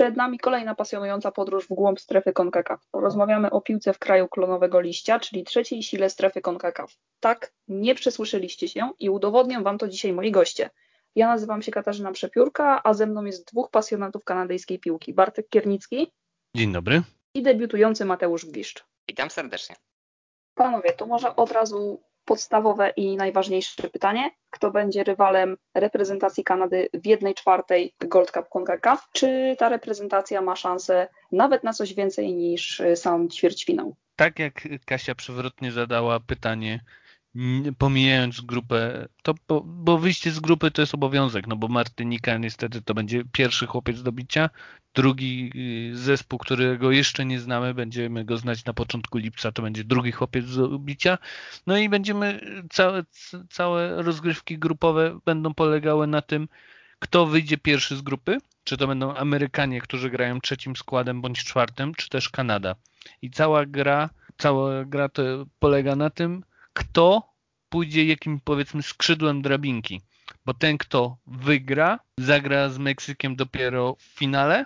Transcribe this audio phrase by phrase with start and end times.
[0.00, 2.86] Przed nami kolejna pasjonująca podróż w głąb strefy CONCACAF.
[2.90, 6.96] Porozmawiamy o piłce w kraju klonowego liścia, czyli trzeciej sile strefy CONCACAF.
[7.20, 10.70] Tak, nie przesłyszeliście się i udowodnię Wam to dzisiaj moi goście.
[11.14, 15.14] Ja nazywam się Katarzyna Przepiórka, a ze mną jest dwóch pasjonatów kanadyjskiej piłki.
[15.14, 16.12] Bartek Kiernicki.
[16.56, 17.02] Dzień dobry.
[17.34, 18.84] I debiutujący Mateusz Gwiszcz.
[19.08, 19.76] Witam serdecznie.
[20.54, 24.30] Panowie, to może od razu podstawowe i najważniejsze pytanie.
[24.50, 29.08] Kto będzie rywalem reprezentacji Kanady w jednej czwartej Gold Cup CONCACAF?
[29.12, 33.96] Czy ta reprezentacja ma szansę nawet na coś więcej niż sam ćwierćfinał?
[34.16, 36.80] Tak jak Kasia przewrotnie zadała pytanie,
[37.78, 42.82] pomijając grupę, to bo, bo, wyjście z grupy to jest obowiązek, no bo Martynika niestety
[42.82, 44.50] to będzie pierwszy chłopiec do bicia,
[44.94, 45.52] drugi
[45.92, 50.12] y, zespół, którego jeszcze nie znamy, będziemy go znać na początku lipca, to będzie drugi
[50.12, 51.18] chłopiec do bicia,
[51.66, 53.04] no i będziemy, całe,
[53.50, 56.48] całe rozgrywki grupowe będą polegały na tym,
[56.98, 61.94] kto wyjdzie pierwszy z grupy, czy to będą Amerykanie, którzy grają trzecim składem bądź czwartym,
[61.94, 62.74] czy też Kanada.
[63.22, 65.22] I cała gra, cała gra to
[65.58, 66.42] polega na tym,
[66.90, 67.32] kto
[67.68, 70.00] pójdzie jakim powiedzmy skrzydłem drabinki.
[70.44, 74.64] Bo ten, kto wygra, zagra z Meksykiem dopiero w finale,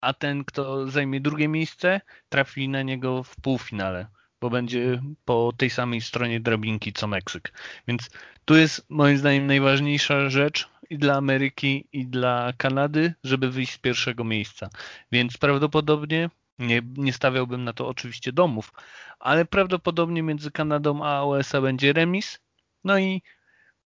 [0.00, 4.06] a ten, kto zajmie drugie miejsce, trafi na niego w półfinale,
[4.40, 7.52] bo będzie po tej samej stronie drabinki co Meksyk.
[7.88, 8.10] Więc
[8.44, 13.78] tu jest moim zdaniem najważniejsza rzecz i dla Ameryki, i dla Kanady, żeby wyjść z
[13.78, 14.68] pierwszego miejsca.
[15.12, 18.72] Więc prawdopodobnie nie, nie stawiałbym na to oczywiście domów,
[19.18, 22.38] ale prawdopodobnie między Kanadą a USA będzie remis.
[22.84, 23.22] No i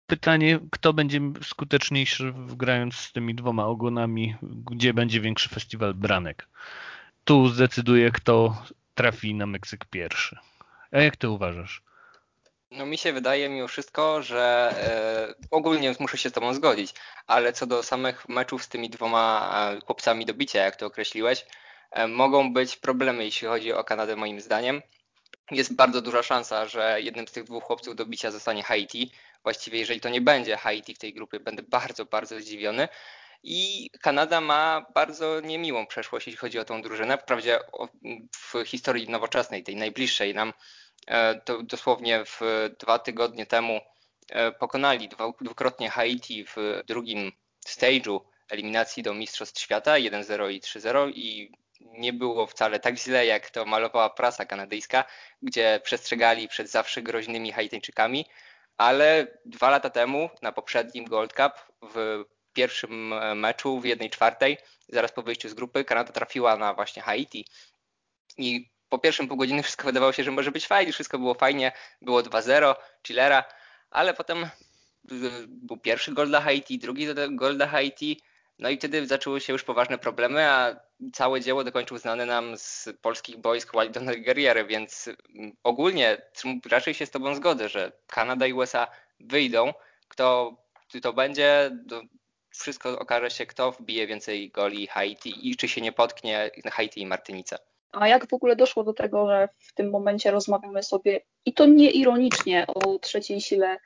[0.07, 6.49] pytanie, kto będzie skuteczniejszy grając z tymi dwoma ogonami, gdzie będzie większy festiwal branek.
[7.25, 8.63] Tu zdecyduje, kto
[8.95, 10.37] trafi na Meksyk pierwszy.
[10.93, 11.83] A jak ty uważasz?
[12.71, 16.95] No mi się wydaje mimo wszystko, że e, ogólnie muszę się z tobą zgodzić,
[17.27, 21.47] ale co do samych meczów z tymi dwoma e, chłopcami do bicia, jak to określiłeś,
[22.09, 24.83] mogą być problemy, jeśli chodzi o Kanadę, moim zdaniem.
[25.51, 29.13] Jest bardzo duża szansa, że jednym z tych dwóch chłopców do bicia zostanie Haiti.
[29.43, 32.89] Właściwie, jeżeli to nie będzie Haiti w tej grupie, będę bardzo, bardzo zdziwiony.
[33.43, 37.19] I Kanada ma bardzo niemiłą przeszłość, jeśli chodzi o tą drużynę.
[37.19, 37.59] Wprawdzie
[38.37, 40.53] w historii nowoczesnej, tej najbliższej nam,
[41.07, 42.41] e, to dosłownie w
[42.79, 43.81] dwa tygodnie temu
[44.29, 45.09] e, pokonali
[45.41, 47.33] dwukrotnie Haiti w drugim
[47.67, 48.21] stage'u
[48.51, 53.65] eliminacji do Mistrzostw Świata 1-0 i 3-0 i nie było wcale tak źle, jak to
[53.65, 55.05] malowała prasa kanadyjska,
[55.43, 58.27] gdzie przestrzegali przed zawsze groźnymi Haitańczykami,
[58.77, 61.53] ale dwa lata temu na poprzednim Gold Cup
[61.83, 64.59] w pierwszym meczu w jednej czwartej,
[64.89, 67.47] zaraz po wyjściu z grupy, Kanada trafiła na właśnie Haiti.
[68.39, 71.73] I po pierwszym pół godziny wszystko wydawało się, że może być fajnie, wszystko było fajnie,
[72.03, 72.75] było 2-0,
[73.07, 73.45] chillera,
[73.91, 74.51] ale potem
[75.47, 78.21] był pierwszy gol dla Haiti, drugi gol dla Haiti,
[78.61, 80.81] no i wtedy zaczęły się już poważne problemy, a
[81.13, 85.11] całe dzieło dokończył znany nam z polskich boisk Wildon Guerrier, więc
[85.63, 86.23] ogólnie
[86.71, 88.87] raczej się z Tobą zgodzę, że Kanada i USA
[89.21, 89.73] wyjdą.
[90.09, 90.57] Kto
[91.03, 92.03] to będzie, to
[92.51, 97.07] wszystko okaże się, kto wbije więcej goli Haiti i czy się nie potknie Haiti i
[97.07, 97.59] Martynica.
[97.93, 101.67] A jak w ogóle doszło do tego, że w tym momencie rozmawiamy sobie i to
[101.67, 103.79] nie ironicznie o trzeciej sile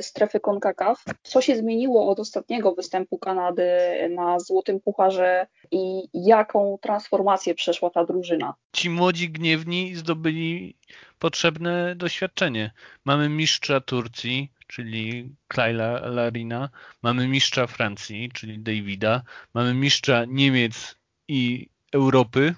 [0.00, 1.04] strefy CONCACAF.
[1.22, 3.68] Co się zmieniło od ostatniego występu Kanady
[4.10, 8.54] na Złotym Pucharze i jaką transformację przeszła ta drużyna?
[8.72, 10.76] Ci młodzi gniewni zdobyli
[11.18, 12.72] potrzebne doświadczenie.
[13.04, 16.68] Mamy mistrza Turcji, czyli Klaila Larina,
[17.02, 19.22] mamy mistrza Francji, czyli Davida,
[19.54, 20.94] mamy mistrza Niemiec
[21.28, 22.54] i Europy,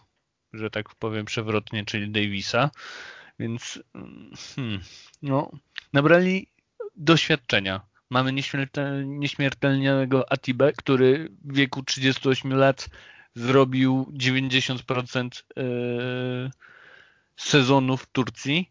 [0.53, 2.71] że tak powiem przewrotnie, czyli Davisa.
[3.39, 4.81] Więc mm, hmm,
[5.23, 5.51] no,
[5.93, 6.52] nabrali
[6.97, 7.81] doświadczenia.
[8.11, 8.33] Mamy
[9.05, 12.89] nieśmiertelnego Atibę, który w wieku 38 lat
[13.35, 15.63] zrobił 90% e,
[17.37, 18.71] sezonu w Turcji.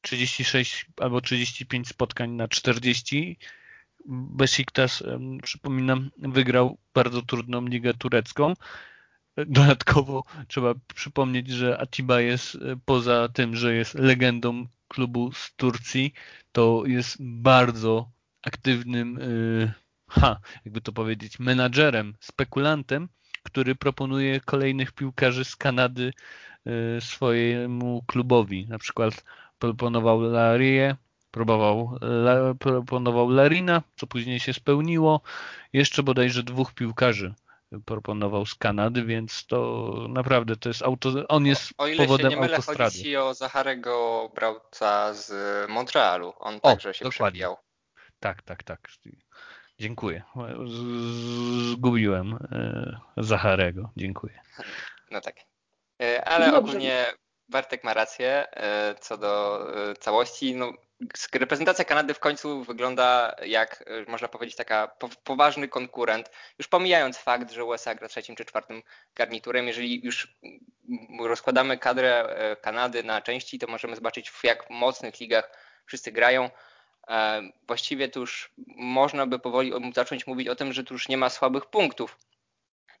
[0.00, 3.38] 36 albo 35 spotkań na 40.
[4.06, 5.02] Besiktas,
[5.42, 8.54] przypominam, wygrał bardzo trudną ligę turecką.
[9.36, 16.12] Dodatkowo trzeba przypomnieć, że Atiba jest e, poza tym, że jest legendą klubu z Turcji,
[16.52, 18.10] to jest bardzo
[18.42, 19.72] aktywnym, y,
[20.08, 23.08] ha, jakby to powiedzieć, menadżerem, spekulantem,
[23.42, 26.12] który proponuje kolejnych piłkarzy z Kanady
[26.96, 28.66] y, swojemu klubowi.
[28.68, 29.24] Na przykład
[29.58, 30.96] proponował Larię,
[31.30, 31.98] próbował,
[32.58, 35.20] proponował Larina, co później się spełniło.
[35.72, 37.34] Jeszcze bodajże dwóch piłkarzy
[37.80, 42.30] proponował z Kanady, więc to naprawdę to jest auto, on jest o, o ile powodem
[42.30, 42.96] się nie mylę, autostrady.
[42.96, 45.32] chodzi o Zacharego Brauca z
[45.70, 47.46] Montrealu, on o, także się dokładnie.
[48.20, 48.88] Tak, tak, tak.
[49.78, 50.22] Dziękuję.
[51.72, 53.90] Zgubiłem e, Zacharego.
[53.96, 54.40] Dziękuję.
[55.10, 55.36] No tak.
[56.02, 56.58] E, ale Dobrze.
[56.58, 57.06] ogólnie
[57.48, 59.66] Bartek ma rację e, co do
[60.00, 60.54] całości.
[60.54, 60.72] No,
[61.32, 66.30] reprezentacja Kanady w końcu wygląda jak, można powiedzieć, taka poważny konkurent.
[66.58, 68.82] Już pomijając fakt, że USA gra trzecim czy czwartym
[69.14, 70.36] garniturem, jeżeli już
[71.20, 75.50] rozkładamy kadrę Kanady na części, to możemy zobaczyć w jak mocnych ligach
[75.86, 76.50] wszyscy grają.
[77.08, 81.16] E, właściwie tu już można by powoli zacząć mówić o tym, że tu już nie
[81.16, 82.18] ma słabych punktów.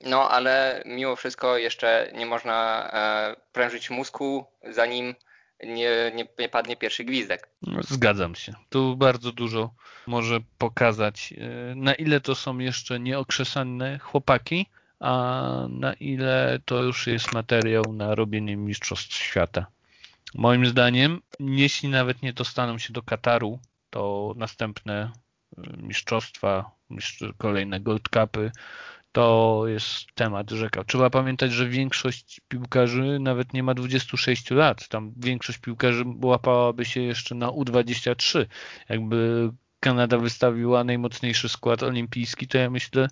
[0.00, 5.14] No ale mimo wszystko jeszcze nie można e, prężyć mózgu, zanim
[5.66, 7.48] nie, nie, nie, padnie pierwszy gwizdek.
[7.80, 8.54] Zgadzam się.
[8.68, 9.70] Tu bardzo dużo
[10.06, 14.66] może pokazać, e, na ile to są jeszcze nieokrzesane chłopaki,
[15.00, 19.66] a na ile to już jest materiał na robienie mistrzostw świata.
[20.34, 23.58] Moim zdaniem, jeśli nawet nie dostaną się do Kataru,
[23.90, 25.12] to następne
[25.58, 26.70] y, mistrzostwa,
[27.38, 28.52] kolejne Gold Cupy,
[29.12, 30.84] to jest temat rzeka.
[30.84, 34.88] Trzeba pamiętać, że większość piłkarzy nawet nie ma 26 lat.
[34.88, 38.46] Tam większość piłkarzy łapałaby się jeszcze na U23.
[38.88, 39.50] Jakby
[39.80, 43.08] Kanada wystawiła najmocniejszy skład olimpijski, to ja myślę,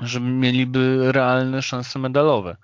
[0.00, 2.56] że mieliby realne szanse medalowe.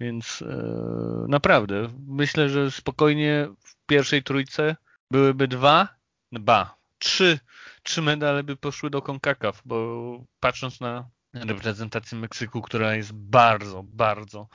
[0.00, 4.76] Więc e, naprawdę, myślę, że spokojnie w pierwszej trójce
[5.10, 5.88] byłyby dwa,
[6.32, 7.38] ba, trzy,
[7.82, 14.48] trzy medale by poszły do CONCACAF, bo patrząc na reprezentację Meksyku, która jest bardzo, bardzo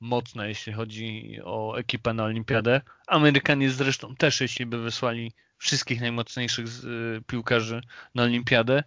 [0.00, 2.80] mocna, jeśli chodzi o ekipę na olimpiadę.
[3.06, 7.80] Amerykanie zresztą też, jeśli by wysłali wszystkich najmocniejszych y, piłkarzy
[8.14, 8.82] na olimpiadę,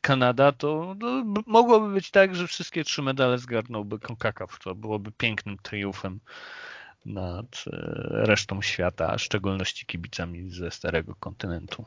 [0.00, 4.58] Kanada, to, to mogłoby być tak, że wszystkie trzy medale zgarnąłby CONCACAF.
[4.58, 6.20] To byłoby pięknym triumfem
[7.06, 7.70] nad e,
[8.26, 11.84] resztą świata, a w szczególności kibicami ze starego kontynentu.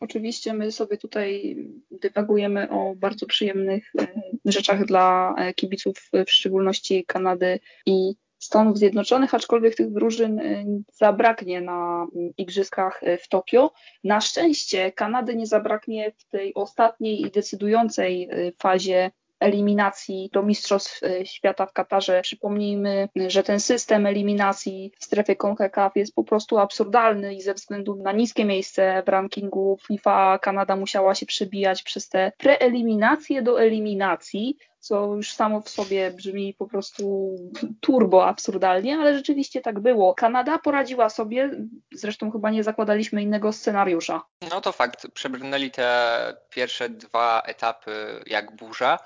[0.00, 1.56] Oczywiście my sobie tutaj
[1.90, 4.06] dywagujemy o bardzo przyjemnych e,
[4.44, 10.40] rzeczach dla e, kibiców, w szczególności Kanady i Stanów Zjednoczonych, aczkolwiek tych drużyn
[10.92, 12.06] zabraknie na
[12.36, 13.72] igrzyskach w Tokio.
[14.04, 18.28] Na szczęście Kanady nie zabraknie w tej ostatniej i decydującej
[18.58, 22.20] fazie eliminacji do Mistrzostw e, Świata w Katarze.
[22.22, 27.96] Przypomnijmy, że ten system eliminacji w strefie CONCACAF jest po prostu absurdalny i ze względu
[27.96, 34.56] na niskie miejsce w rankingu FIFA Kanada musiała się przebijać przez te preeliminacje do eliminacji,
[34.80, 37.34] co już samo w sobie brzmi po prostu
[37.80, 40.14] turbo absurdalnie, ale rzeczywiście tak było.
[40.14, 41.50] Kanada poradziła sobie,
[41.92, 44.22] zresztą chyba nie zakładaliśmy innego scenariusza.
[44.50, 48.98] No to fakt, przebrnęli te pierwsze dwa etapy jak burza.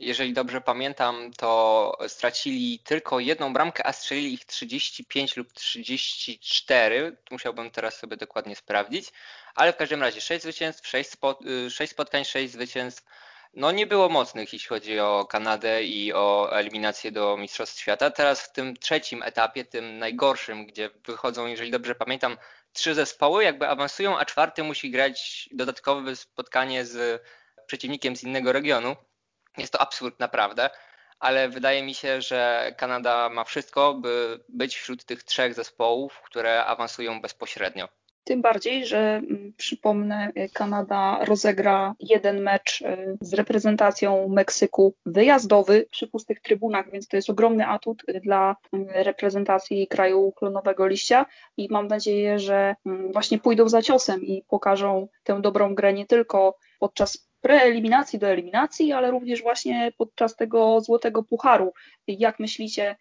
[0.00, 7.16] Jeżeli dobrze pamiętam, to stracili tylko jedną bramkę, a strzelili ich 35 lub 34.
[7.30, 9.12] Musiałbym teraz sobie dokładnie sprawdzić.
[9.54, 11.38] Ale w każdym razie 6 zwycięstw, 6, spot,
[11.70, 13.04] 6 spotkań, 6 zwycięstw.
[13.54, 18.10] No nie było mocnych, jeśli chodzi o Kanadę i o eliminację do Mistrzostw Świata.
[18.10, 22.36] Teraz w tym trzecim etapie, tym najgorszym, gdzie wychodzą, jeżeli dobrze pamiętam,
[22.72, 27.22] trzy zespoły, jakby awansują, a czwarty musi grać dodatkowe spotkanie z
[27.66, 28.96] przeciwnikiem z innego regionu.
[29.58, 30.70] Jest to absurd naprawdę,
[31.18, 36.64] ale wydaje mi się, że Kanada ma wszystko, by być wśród tych trzech zespołów, które
[36.64, 37.88] awansują bezpośrednio.
[38.24, 46.06] Tym bardziej, że mm, przypomnę, Kanada rozegra jeden mecz y, z reprezentacją Meksyku wyjazdowy przy
[46.06, 51.26] pustych trybunach, więc to jest ogromny atut dla mm, reprezentacji kraju klonowego liścia
[51.56, 56.06] i mam nadzieję, że mm, właśnie pójdą za ciosem i pokażą tę dobrą grę nie
[56.06, 61.72] tylko podczas preeliminacji do eliminacji, ale również właśnie podczas tego złotego pucharu.
[62.08, 62.96] Jak myślicie,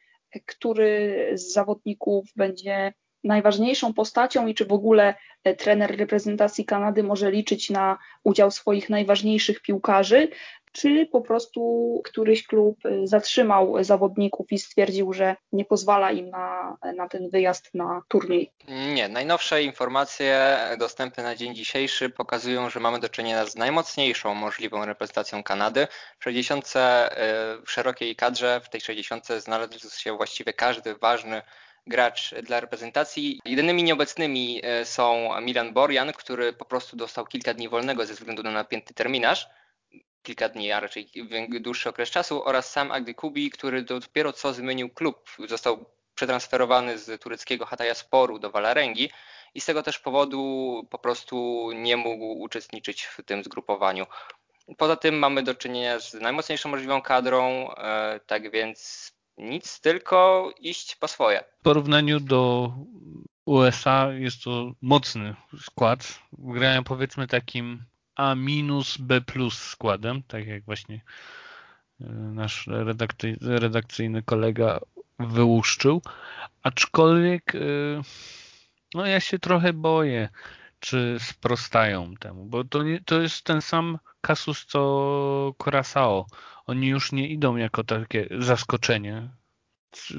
[0.46, 2.94] który z zawodników będzie
[3.24, 5.16] najważniejszą postacią i czy w ogóle
[5.58, 10.28] trener reprezentacji Kanady może liczyć na udział swoich najważniejszych piłkarzy,
[10.72, 16.78] czy po prostu któryś klub y, zatrzymał zawodników i stwierdził, że nie pozwala im na,
[16.96, 18.52] na ten wyjazd na turniej?
[18.94, 24.86] Nie, najnowsze informacje dostępne na dzień dzisiejszy pokazują, że mamy do czynienia z najmocniejszą możliwą
[24.86, 25.88] reprezentacją Kanady.
[26.20, 26.70] W 60 y,
[27.66, 31.42] w szerokiej kadrze, w tej 60 znalazł się właściwie każdy ważny
[31.88, 33.40] gracz dla reprezentacji.
[33.46, 38.44] Jedynymi nieobecnymi y, są Milan Borjan, który po prostu dostał kilka dni wolnego ze względu
[38.44, 39.50] na napięty terminarz
[40.24, 41.12] kilka dni, a raczej
[41.62, 45.86] dłuższy okres czasu oraz sam Agdy Kubi, który dopiero co zmienił klub, został
[46.16, 49.10] przetransferowany z tureckiego Hataya Sporu do Valarengi
[49.56, 54.06] i z tego też powodu po prostu nie mógł uczestniczyć w tym zgrupowaniu.
[54.78, 60.96] Poza tym mamy do czynienia z najmocniejszą możliwą kadrą, e, tak więc nic, tylko iść
[60.96, 61.44] po swoje.
[61.60, 62.72] W porównaniu do
[63.46, 66.20] USA jest to mocny skład.
[66.34, 67.84] Grają powiedzmy takim
[68.20, 71.02] A minus B plus składem, tak jak właśnie
[72.02, 72.68] e, nasz
[73.42, 74.80] redakcyjny kolega
[75.20, 76.02] wyłuszczył.
[76.64, 77.60] Aczkolwiek e,
[78.94, 80.30] no ja się trochę boję,
[80.80, 84.80] czy sprostają temu, bo to, nie, to jest ten sam kasus co
[85.60, 86.26] Curaçao.
[86.66, 89.30] Oni już nie idą jako takie zaskoczenie.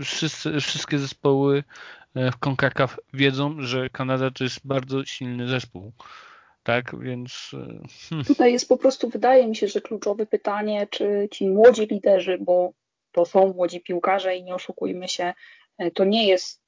[0.05, 1.65] Wszyscy, wszystkie zespoły
[2.15, 5.93] e, w CONCACAF wiedzą, że Kanada to jest bardzo silny zespół.
[6.63, 7.51] Tak, więc.
[8.09, 8.25] Hmm.
[8.25, 12.73] Tutaj jest po prostu, wydaje mi się, że kluczowe pytanie, czy ci młodzi liderzy, bo
[13.13, 15.35] to są młodzi piłkarze i nie oszukujmy się,
[15.95, 16.61] to nie jest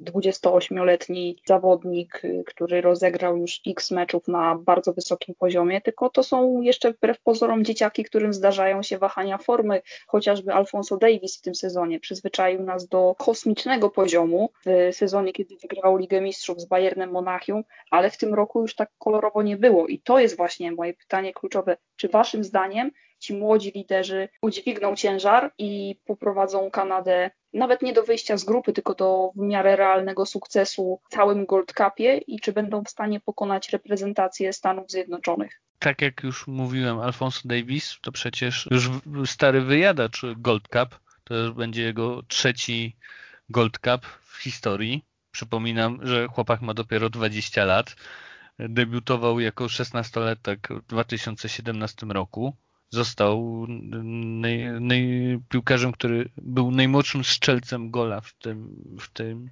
[0.00, 6.22] 28-letni y, zawodnik, y, który rozegrał już x meczów na bardzo wysokim poziomie, tylko to
[6.22, 9.82] są jeszcze wbrew pozorom dzieciaki, którym zdarzają się wahania formy.
[10.06, 15.96] Chociażby Alfonso Davis w tym sezonie przyzwyczaił nas do kosmicznego poziomu w sezonie, kiedy wygrał
[15.96, 19.86] Ligę Mistrzów z Bayernem Monachium, ale w tym roku już tak kolorowo nie było.
[19.86, 21.76] I to jest właśnie moje pytanie kluczowe.
[21.96, 22.90] Czy waszym zdaniem
[23.24, 28.94] ci młodzi liderzy udźwigną ciężar i poprowadzą Kanadę nawet nie do wyjścia z grupy, tylko
[28.94, 33.70] do w miarę realnego sukcesu w całym Gold Cupie i czy będą w stanie pokonać
[33.70, 35.60] reprezentację Stanów Zjednoczonych.
[35.78, 38.90] Tak jak już mówiłem, Alfonso Davis to przecież już
[39.30, 41.00] stary wyjadacz Gold Cup.
[41.24, 42.96] To będzie jego trzeci
[43.48, 45.04] Gold Cup w historii.
[45.30, 47.96] Przypominam, że chłopak ma dopiero 20 lat.
[48.58, 52.54] Debiutował jako 16-latek w 2017 roku
[52.90, 59.50] został naj, naj, piłkarzem, który był najmłodszym strzelcem gola w tym, w tym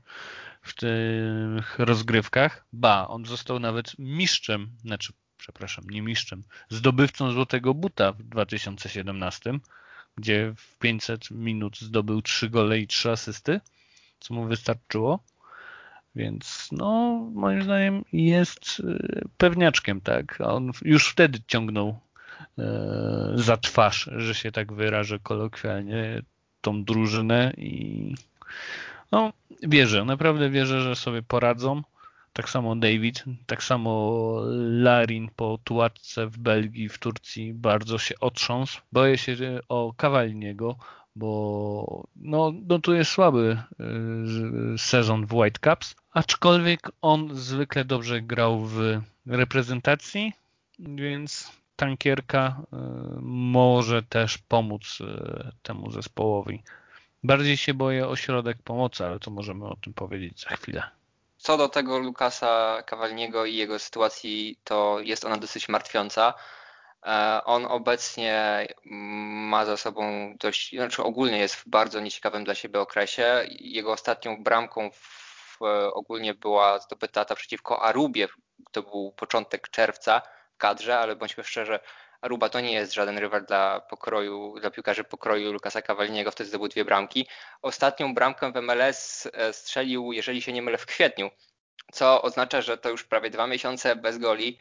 [0.62, 2.64] w tych rozgrywkach.
[2.72, 9.58] Ba, on został nawet mistrzem, znaczy, przepraszam, nie mistrzem, zdobywcą złotego buta w 2017,
[10.16, 13.60] gdzie w 500 minut zdobył 3 gole i 3 asysty,
[14.20, 15.24] co mu wystarczyło.
[16.14, 20.38] Więc no, moim zdaniem jest y, pewniaczkiem, tak.
[20.44, 22.00] On już wtedy ciągnął
[23.34, 26.22] za twarz, że się tak wyrażę kolokwialnie,
[26.60, 28.14] tą drużynę i
[29.12, 29.32] no,
[29.62, 31.82] wierzę, naprawdę wierzę, że sobie poradzą.
[32.32, 38.80] Tak samo David, tak samo Larin po tułatce w Belgii, w Turcji bardzo się otrząsł.
[38.92, 39.36] Boję się
[39.68, 40.76] o Kawalniego,
[41.16, 43.84] bo no, no tu jest słaby e,
[44.78, 50.32] sezon w White Cups, aczkolwiek on zwykle dobrze grał w reprezentacji,
[50.78, 52.76] więc tankierka y,
[53.22, 56.62] może też pomóc y, temu zespołowi.
[57.22, 60.82] Bardziej się boję o środek pomocy, ale to możemy o tym powiedzieć za chwilę.
[61.36, 66.34] Co do tego Lukasa Kawalniego i jego sytuacji, to jest ona dosyć martwiąca.
[67.06, 68.66] E, on obecnie
[69.50, 73.46] ma za sobą dość, znaczy ogólnie jest w bardzo nieciekawym dla siebie okresie.
[73.48, 75.58] Jego ostatnią bramką w,
[75.92, 78.28] ogólnie była zdobyta ta przeciwko Arubie,
[78.72, 80.22] to był początek czerwca
[80.58, 81.78] kadrze, ale bądźmy szczerzy,
[82.22, 86.68] Aruba to nie jest żaden rywal dla pokroju, dla piłkarzy pokroju Lukasa Kawaliniego, wtedy zdobył
[86.68, 87.26] dwie bramki.
[87.62, 91.30] Ostatnią bramkę w MLS e, strzelił, jeżeli się nie mylę, w kwietniu,
[91.92, 94.58] co oznacza, że to już prawie dwa miesiące bez goli.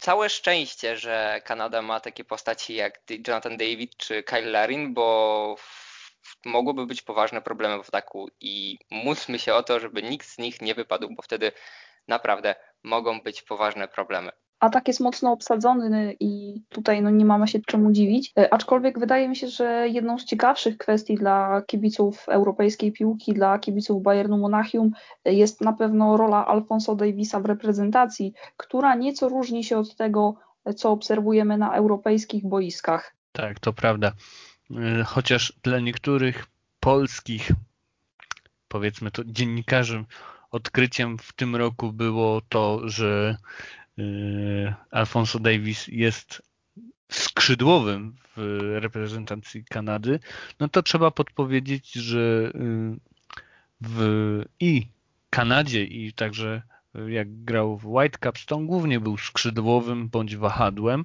[0.00, 5.56] Całe szczęście, że Kanada ma takie postaci jak Jonathan David czy Kyle Larin, bo
[6.44, 10.62] mogłyby być poważne problemy w ataku i módlmy się o to, żeby nikt z nich
[10.62, 11.52] nie wypadł, bo wtedy
[12.08, 14.32] naprawdę mogą być poważne problemy.
[14.60, 18.32] Atak jest mocno obsadzony i tutaj no, nie mamy się czemu dziwić.
[18.38, 23.58] E, aczkolwiek wydaje mi się, że jedną z ciekawszych kwestii dla kibiców europejskiej piłki, dla
[23.58, 24.90] kibiców Bayernu Monachium
[25.24, 30.34] e, jest na pewno rola Alfonso Davisa w reprezentacji, która nieco różni się od tego,
[30.64, 33.14] e, co obserwujemy na europejskich boiskach.
[33.32, 34.12] Tak, to prawda.
[35.06, 36.46] Chociaż dla niektórych
[36.80, 37.52] polskich,
[38.68, 40.04] powiedzmy to dziennikarzy,
[40.50, 43.36] odkryciem w tym roku było to, że
[44.90, 46.42] Alfonso Davis jest
[47.12, 50.20] skrzydłowym w reprezentacji Kanady,
[50.60, 52.96] no to trzeba podpowiedzieć, że y,
[53.80, 54.86] w i
[55.30, 56.62] Kanadzie i także
[57.08, 61.04] jak grał w White Caps, to on głównie był skrzydłowym bądź wahadłem,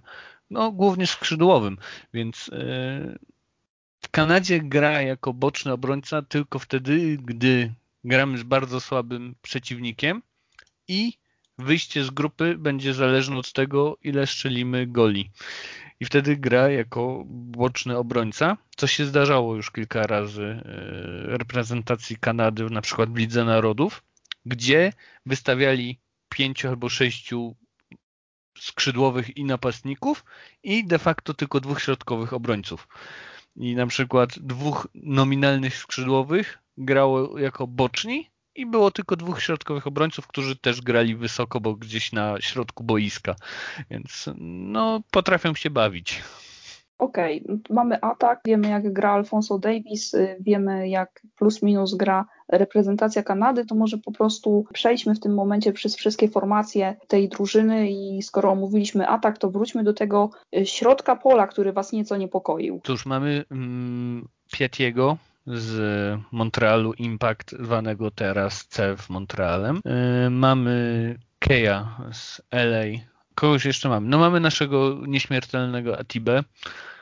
[0.50, 1.78] no głównie skrzydłowym,
[2.14, 3.20] więc y,
[4.02, 10.22] w Kanadzie gra jako boczny obrońca tylko wtedy, gdy gramy z bardzo słabym przeciwnikiem
[10.88, 11.14] i
[11.62, 15.32] wyjście z grupy będzie zależne od tego, ile strzelimy goli.
[16.00, 22.70] I wtedy gra jako boczny obrońca, co się zdarzało już kilka razy e, reprezentacji Kanady,
[22.70, 24.04] na przykład w Lidze Narodów,
[24.46, 24.94] gdzie
[25.26, 26.00] wystawiali
[26.30, 27.56] pięciu albo sześciu
[28.58, 30.26] skrzydłowych i napastników
[30.64, 32.88] i de facto tylko dwóch środkowych obrońców.
[33.56, 40.28] I na przykład dwóch nominalnych skrzydłowych grało jako boczni, i było tylko dwóch środkowych obrońców,
[40.28, 43.36] którzy też grali wysoko, bo gdzieś na środku boiska.
[43.90, 46.22] Więc no, potrafią się bawić.
[47.02, 47.60] Okej, okay.
[47.70, 53.66] mamy atak, wiemy jak gra Alfonso Davis, y, wiemy jak plus minus gra reprezentacja Kanady,
[53.66, 58.52] to może po prostu przejdźmy w tym momencie przez wszystkie formacje tej drużyny i skoro
[58.52, 62.82] omówiliśmy atak, to wróćmy do tego y, środka pola, który Was nieco niepokoił.
[62.84, 65.18] Cóż, mamy mm, Pietiego,
[65.48, 69.82] z Montrealu Impact, zwanego teraz CEF Montrealem.
[69.86, 72.84] Yy, mamy Keja z LA.
[73.36, 74.10] Kogoś jeszcze mamy.
[74.10, 76.44] No mamy naszego nieśmiertelnego Atibę,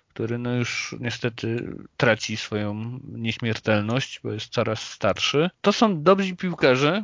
[0.10, 5.50] który no już niestety traci swoją nieśmiertelność, bo jest coraz starszy.
[5.62, 7.04] To są dobrzy piłkarze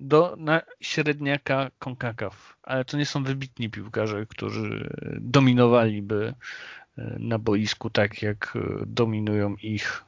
[0.00, 6.34] do, na średniaka CONCACAF, ale to nie są wybitni piłkarze, którzy dominowaliby
[6.96, 10.04] yy, na boisku tak, jak dominują ich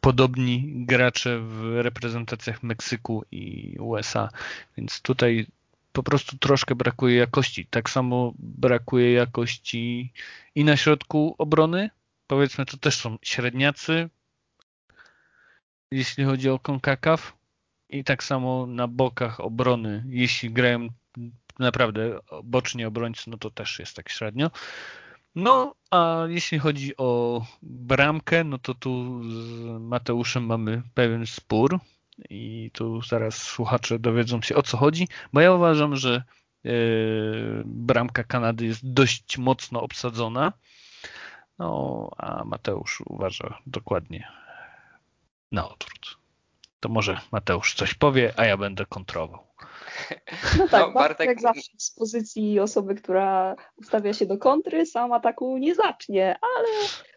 [0.00, 4.28] podobni gracze w reprezentacjach Meksyku i USA,
[4.76, 5.46] więc tutaj
[5.92, 7.66] po prostu troszkę brakuje jakości.
[7.70, 10.12] Tak samo brakuje jakości
[10.54, 11.90] i na środku obrony.
[12.26, 14.08] Powiedzmy, to też są średniacy,
[15.90, 17.32] jeśli chodzi o CONCACAF
[17.88, 20.88] i tak samo na bokach obrony, jeśli grają
[21.58, 24.50] naprawdę boczni obrońcy, no to też jest tak średnio.
[25.38, 31.78] No, a jeśli chodzi o bramkę, no to tu z Mateuszem mamy pewien spór
[32.30, 36.22] i tu zaraz słuchacze dowiedzą się o co chodzi, bo ja uważam, że
[36.64, 40.52] yy, bramka Kanady jest dość mocno obsadzona,
[41.58, 44.28] no a Mateusz uważa dokładnie
[45.52, 46.18] na odwrót.
[46.80, 49.46] To może Mateusz coś powie, a ja będę kontrował.
[50.58, 51.26] No tak, no, Bartek...
[51.26, 56.68] jak zawsze z pozycji osoby, która ustawia się do kontry, sam ataku nie zacznie, ale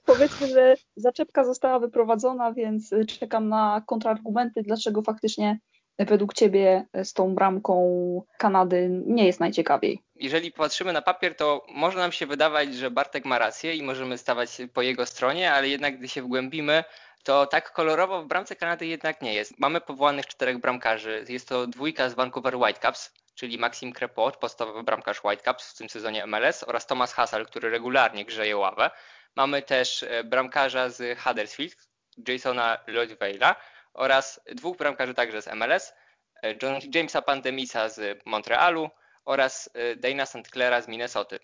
[0.05, 5.59] powiedzmy, że zaczepka została wyprowadzona, więc czekam na kontrargumenty, dlaczego faktycznie
[5.99, 10.03] według Ciebie z tą bramką Kanady nie jest najciekawiej.
[10.15, 14.17] Jeżeli patrzymy na papier, to może nam się wydawać, że Bartek ma rację i możemy
[14.17, 16.83] stawać po jego stronie, ale jednak gdy się wgłębimy,
[17.23, 19.59] to tak kolorowo w bramce Kanady jednak nie jest.
[19.59, 21.25] Mamy powołanych czterech bramkarzy.
[21.29, 26.25] Jest to dwójka z Vancouver Whitecaps, czyli Maxim Crepot, podstawowy bramkarz Whitecaps w tym sezonie
[26.25, 28.91] MLS oraz Thomas Hassel, który regularnie grzeje ławę.
[29.35, 31.75] Mamy też e, bramkarza z Huddersfield,
[32.27, 33.55] Jasona Lloyd-Weila
[33.93, 35.93] oraz dwóch bramkarzy także z MLS,
[36.43, 36.55] e,
[36.95, 38.89] Jamesa Pandemisa z Montrealu
[39.25, 40.51] oraz e, Dana St.
[40.51, 41.39] Clara z Minnesoty.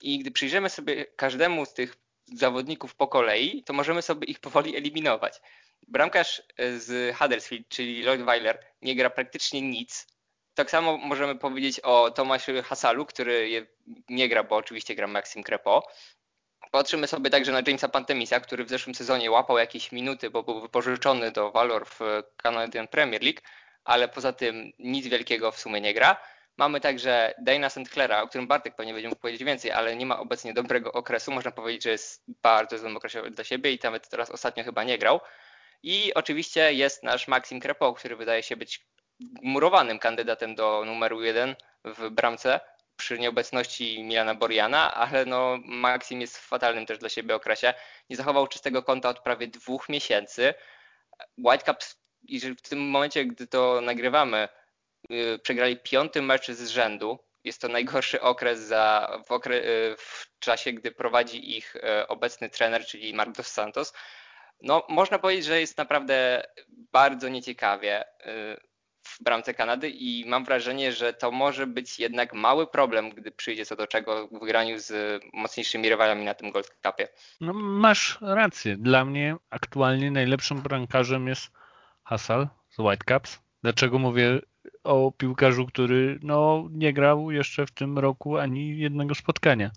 [0.00, 4.76] I gdy przyjrzymy sobie każdemu z tych zawodników po kolei, to możemy sobie ich powoli
[4.76, 5.40] eliminować.
[5.88, 10.06] Bramkarz e, z Huddersfield, czyli Lloyd Weiler, nie gra praktycznie nic.
[10.54, 13.66] Tak samo możemy powiedzieć o Tomaszu Hasalu, który
[14.08, 15.88] nie gra, bo oczywiście gra Maxim Crepo.
[16.70, 20.60] Patrzymy sobie także na Jamesa Pantemisa, który w zeszłym sezonie łapał jakieś minuty, bo był
[20.60, 22.00] wypożyczony do Valor w
[22.36, 23.40] Canadian Premier League,
[23.84, 26.16] ale poza tym nic wielkiego w sumie nie gra.
[26.56, 27.88] Mamy także Dana St.
[27.92, 31.32] Clara, o którym Bartek pewnie będzie mógł powiedzieć więcej, ale nie ma obecnie dobrego okresu.
[31.32, 34.98] Można powiedzieć, że jest bardzo złym okresie dla siebie i nawet teraz ostatnio chyba nie
[34.98, 35.20] grał.
[35.82, 38.86] I oczywiście jest nasz Maxim Crepo, który wydaje się być
[39.42, 42.60] murowanym kandydatem do numeru jeden w bramce
[42.96, 47.74] przy nieobecności Milana Boriana, ale no Maxim jest w fatalnym też dla siebie okresie.
[48.10, 50.54] Nie zachował czystego konta od prawie dwóch miesięcy.
[51.38, 51.96] Whitecaps,
[52.58, 54.48] w tym momencie, gdy to nagrywamy,
[55.42, 57.18] przegrali piąty mecz z rzędu.
[57.44, 62.50] Jest to najgorszy okres za, w, okre, y, w czasie, gdy prowadzi ich y, obecny
[62.50, 63.92] trener, czyli Mark Dos Santos.
[64.62, 66.46] No, można powiedzieć, że jest naprawdę
[66.92, 68.04] bardzo nieciekawie
[69.06, 73.66] w bramce Kanady i mam wrażenie, że to może być jednak mały problem, gdy przyjdzie
[73.66, 77.08] co do czego w graniu z mocniejszymi rywalami na tym Gold Cupie.
[77.40, 78.76] No, masz rację.
[78.76, 81.50] Dla mnie aktualnie najlepszym bramkarzem jest
[82.04, 83.38] Hassel z Whitecaps.
[83.62, 84.40] Dlaczego mówię
[84.84, 89.70] o piłkarzu, który no, nie grał jeszcze w tym roku ani jednego spotkania.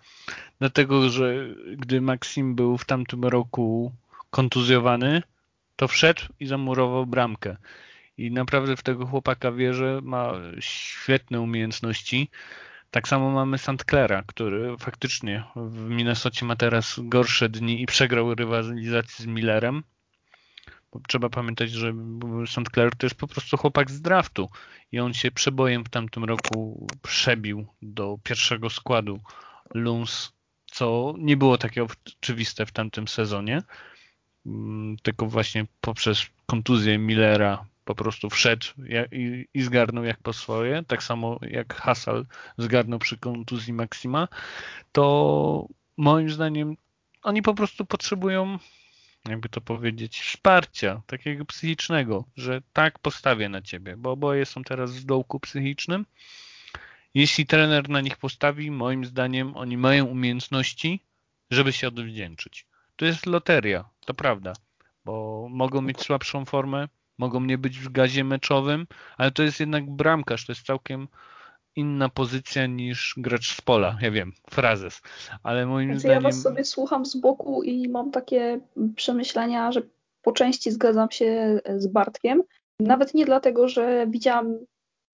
[0.59, 1.47] Dlatego, że
[1.77, 3.91] gdy Maxim był w tamtym roku
[4.29, 5.23] kontuzjowany,
[5.75, 7.57] to wszedł i zamurował bramkę.
[8.17, 12.29] I naprawdę w tego chłopaka wierzę, ma świetne umiejętności.
[12.91, 13.85] Tak samo mamy St.
[13.89, 19.83] Clara, który faktycznie w Minnesocie ma teraz gorsze dni i przegrał rywalizację z Millerem,
[21.07, 21.93] trzeba pamiętać, że
[22.45, 22.71] St.
[22.73, 24.49] Clair to jest po prostu chłopak z draftu
[24.91, 29.19] i on się przebojem w tamtym roku przebił do pierwszego składu
[29.73, 30.33] Luns,
[30.65, 33.63] co nie było takie oczywiste w tamtym sezonie,
[34.45, 38.65] mm, tylko właśnie poprzez kontuzję Millera po prostu wszedł
[39.53, 42.25] i, zgarnął jak po swoje, tak samo jak Hassel
[42.57, 44.27] zgarnął przy kontuzji Maxima,
[44.91, 46.77] to moim zdaniem
[47.23, 48.59] oni po prostu potrzebują
[49.27, 54.95] jakby to powiedzieć, wsparcia takiego psychicznego, że tak postawię na ciebie, bo oboje są teraz
[54.95, 56.05] w dołku psychicznym.
[57.13, 61.03] Jeśli trener na nich postawi, moim zdaniem oni mają umiejętności,
[61.51, 62.65] żeby się odwdzięczyć.
[62.95, 64.53] To jest loteria, to prawda,
[65.05, 69.89] bo mogą mieć słabszą formę, mogą nie być w gazie meczowym, ale to jest jednak
[69.89, 71.07] bramkarz, to jest całkiem
[71.75, 73.97] inna pozycja niż gracz z pola.
[74.01, 75.01] Ja wiem, frazes,
[75.43, 76.23] ale moim znaczy, zdaniem...
[76.23, 78.59] Ja was sobie słucham z boku i mam takie
[78.95, 79.81] przemyślenia, że
[80.21, 82.43] po części zgadzam się z Bartkiem.
[82.79, 84.57] Nawet nie dlatego, że widziałam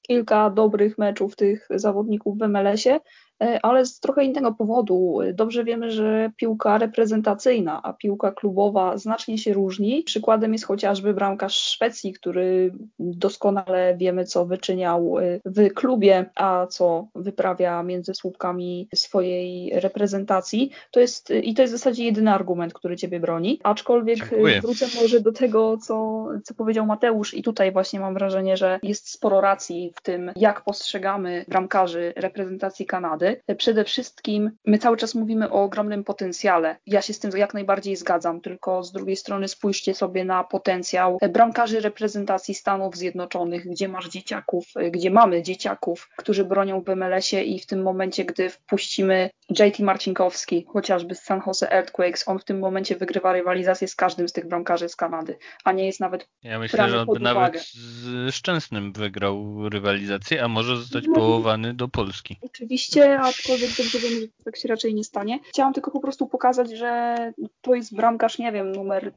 [0.01, 2.99] kilka dobrych meczów tych zawodników w MLS-ie, E,
[3.39, 5.19] ale z trochę innego powodu.
[5.33, 10.03] Dobrze wiemy, że piłka reprezentacyjna, a piłka klubowa znacznie się różni.
[10.03, 17.07] Przykładem jest chociażby bramkarz Szwecji, który doskonale wiemy, co wyczyniał e, w klubie, a co
[17.15, 20.71] wyprawia między słupkami swojej reprezentacji.
[20.91, 23.59] To jest, I to jest w zasadzie jedyny argument, który ciebie broni.
[23.63, 24.61] Aczkolwiek Dziękuję.
[24.61, 29.09] wrócę może do tego, co, co powiedział Mateusz, i tutaj właśnie mam wrażenie, że jest
[29.09, 33.24] sporo racji w tym, jak postrzegamy bramkarzy reprezentacji Kanady.
[33.57, 36.77] Przede wszystkim my cały czas mówimy o ogromnym potencjale.
[36.85, 41.17] Ja się z tym jak najbardziej zgadzam, tylko z drugiej strony spójrzcie sobie na potencjał
[41.33, 47.59] bramkarzy reprezentacji Stanów Zjednoczonych, gdzie masz dzieciaków, gdzie mamy dzieciaków, którzy bronią w MLS-ie i
[47.59, 52.59] w tym momencie, gdy wpuścimy JT Marcinkowski, chociażby z San Jose Earthquakes, on w tym
[52.59, 56.59] momencie wygrywa rywalizację z każdym z tych bramkarzy z Kanady, a nie jest nawet Ja
[56.59, 61.87] myślę, że on by nawet z Szczęsnym wygrał rywalizację, a może zostać no, połowany do
[61.87, 62.37] Polski.
[62.41, 65.39] Oczywiście, aczkolwiek dobrze wiemy, że tak się raczej nie stanie.
[65.49, 67.15] Chciałam tylko po prostu pokazać, że
[67.61, 69.13] to jest bramkarz, nie wiem, numer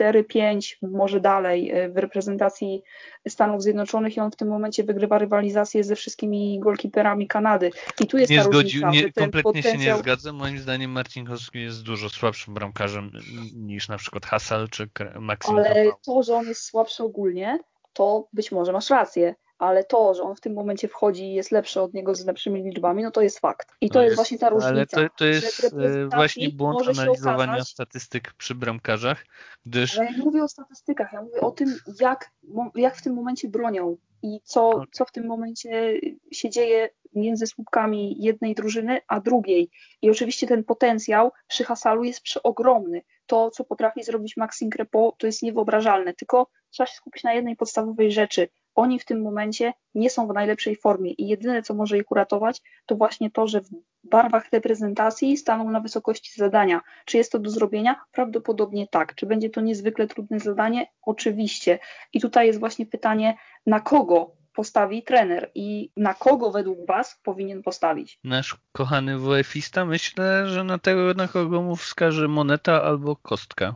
[0.00, 2.82] 4-5, może dalej e, w reprezentacji
[3.28, 7.70] Stanów Zjednoczonych i on w tym momencie wygrywa rywalizację ze wszystkimi golkiperami Kanady.
[8.00, 9.06] I tu jest nie ta zgodził, różnica.
[9.06, 9.72] Nie, kompletnie potencjał...
[9.72, 10.36] się nie zgadzam.
[10.36, 13.10] Moim zdaniem Marcin Kowski jest dużo słabszym bramkarzem
[13.54, 14.88] niż na przykład Hasal czy
[15.20, 17.58] Maksim Ale to, że on jest słabszy ogólnie,
[17.92, 21.50] to być może masz rację ale to, że on w tym momencie wchodzi i jest
[21.50, 23.68] lepszy od niego z lepszymi liczbami, no to jest fakt.
[23.80, 24.96] I to, jest, jest, właśnie ta różnica.
[24.96, 29.26] Ale to, to jest e, właśnie błąd analizowania okazać, statystyk przy bramkarzach,
[29.66, 29.98] gdyż...
[29.98, 32.30] Ale ja nie mówię o statystykach, ja mówię o tym, jak,
[32.74, 36.00] jak w tym momencie bronią i co, co w tym momencie
[36.32, 39.70] się dzieje między słupkami jednej drużyny a drugiej.
[40.02, 43.02] I oczywiście ten potencjał przy Hasalu jest przeogromny.
[43.26, 46.14] To, co potrafi zrobić Maxim Crepo, to jest niewyobrażalne.
[46.14, 50.34] Tylko trzeba się skupić na jednej podstawowej rzeczy oni w tym momencie nie są w
[50.34, 53.70] najlepszej formie i jedyne, co może ich uratować, to właśnie to, że w
[54.04, 56.80] barwach reprezentacji staną na wysokości zadania.
[57.04, 58.00] Czy jest to do zrobienia?
[58.12, 59.14] Prawdopodobnie tak.
[59.14, 60.86] Czy będzie to niezwykle trudne zadanie?
[61.02, 61.78] Oczywiście.
[62.12, 67.62] I tutaj jest właśnie pytanie, na kogo postawi trener i na kogo według Was powinien
[67.62, 68.18] postawić?
[68.24, 73.74] Nasz kochany WF-ista myślę, że na tego, na kogo mu wskaże moneta albo kostka.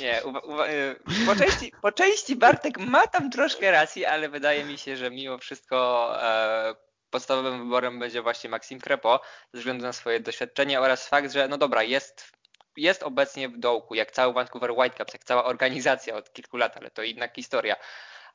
[0.00, 4.96] Nie, y, po, części, po części Bartek ma tam troszkę racji, ale wydaje mi się,
[4.96, 6.74] że mimo wszystko e,
[7.10, 9.20] podstawowym wyborem będzie właśnie Maxim Crepo
[9.52, 12.32] ze względu na swoje doświadczenie oraz fakt, że no dobra, jest,
[12.76, 16.90] jest obecnie w dołku, jak cały Vancouver Whitecaps, jak cała organizacja od kilku lat, ale
[16.90, 17.76] to inna historia.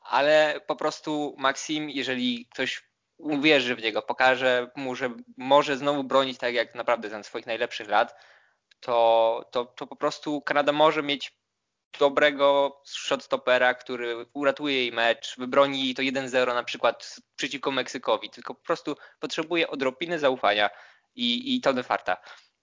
[0.02, 2.84] Ale po prostu Maxim, jeżeli ktoś
[3.18, 7.90] uwierzy w niego, pokaże mu, że może znowu bronić tak jak naprawdę za swoich najlepszych
[7.90, 8.16] lat,
[8.80, 11.39] to, to, to po prostu Kanada może mieć
[12.00, 18.62] dobrego shotstopera, który uratuje jej mecz, wybroni to 1-0 na przykład przeciwko Meksykowi, tylko po
[18.66, 20.70] prostu potrzebuje odrobiny zaufania
[21.16, 22.18] i, i Tony Farta.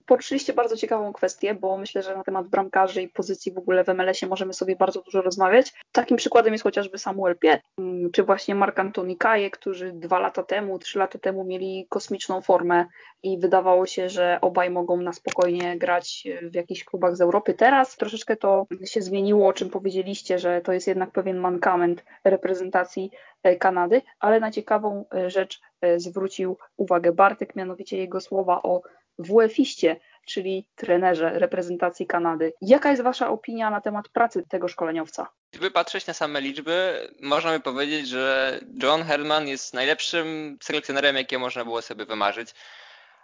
[0.07, 3.88] Poruszyliście bardzo ciekawą kwestię, bo myślę, że na temat bramkarzy i pozycji w ogóle w
[3.88, 5.73] MLS-ie możemy sobie bardzo dużo rozmawiać.
[5.92, 10.42] Takim przykładem jest chociażby Samuel Piet, mm, czy właśnie Mark Antoni Kaje, którzy dwa lata
[10.42, 12.87] temu, trzy lata temu mieli kosmiczną formę
[13.23, 17.55] i wydawało się, że obaj mogą na spokojnie grać w jakichś klubach z Europy.
[17.55, 23.11] Teraz troszeczkę to się zmieniło, o czym powiedzieliście, że to jest jednak pewien mankament reprezentacji
[23.42, 28.83] e, Kanady, ale na ciekawą e, rzecz e, zwrócił uwagę Bartek, mianowicie jego słowa o
[29.18, 32.52] WF-iście, czyli trenerze reprezentacji Kanady.
[32.61, 35.29] Jaka jest Wasza opinia na temat pracy tego szkoleniowca?
[35.50, 41.38] Gdyby patrzeć na same liczby, można by powiedzieć, że John Herman jest najlepszym selekcjonerem, jakie
[41.38, 42.55] można było sobie wymarzyć,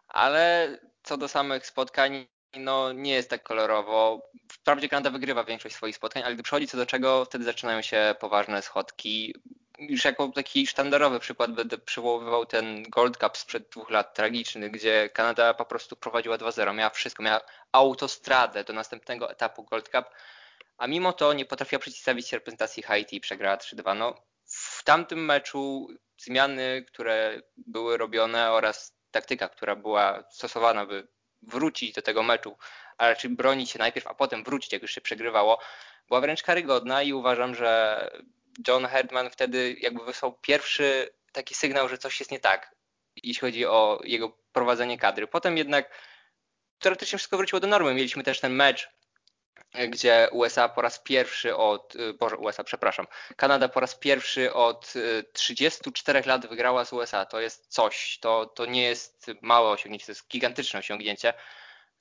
[0.08, 2.26] ale co do samych spotkań,
[2.56, 4.22] no nie jest tak kolorowo.
[4.52, 8.14] Wprawdzie Kanada wygrywa większość swoich spotkań, ale gdy przychodzi co do czego, wtedy zaczynają się
[8.20, 9.34] poważne schodki
[9.78, 15.08] już jako taki sztandarowy przykład będę przywoływał ten Gold Cup sprzed dwóch lat, tragiczny, gdzie
[15.08, 17.40] Kanada po prostu prowadziła 2-0, miała wszystko, miała
[17.72, 20.04] autostradę do następnego etapu Gold Cup,
[20.78, 23.96] a mimo to nie potrafiła przeciwstawić reprezentacji Haiti i przegrała 3-2.
[23.96, 31.08] No, w tamtym meczu zmiany, które były robione oraz taktyka, która była stosowana, by
[31.42, 32.56] wrócić do tego meczu
[33.02, 35.58] a raczej bronić się najpierw, a potem wrócić, jak już się przegrywało,
[36.08, 38.10] była wręcz karygodna i uważam, że
[38.68, 42.74] John Herdman wtedy jakby wysłał pierwszy taki sygnał, że coś jest nie tak,
[43.16, 45.26] jeśli chodzi o jego prowadzenie kadry.
[45.26, 45.90] Potem jednak
[46.78, 47.94] teoretycznie wszystko wróciło do normy.
[47.94, 48.88] Mieliśmy też ten mecz
[49.88, 54.92] gdzie USA po raz pierwszy od, y, Boże, USA, przepraszam, Kanada po raz pierwszy od
[55.32, 57.26] 34 y, lat wygrała z USA.
[57.26, 61.34] To jest coś, to, to nie jest małe osiągnięcie, to jest gigantyczne osiągnięcie.